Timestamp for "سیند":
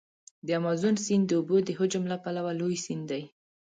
1.05-1.25, 2.85-3.05